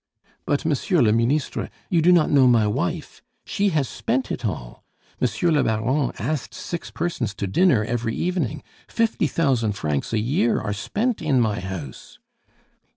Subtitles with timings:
[0.47, 3.21] "But, Monsieur le Ministre, you do not know my wife.
[3.45, 4.83] She has spent it all.
[5.19, 8.63] Monsieur le Baron asked six persons to dinner every evening.
[8.87, 12.17] Fifty thousand francs a year are spent in my house."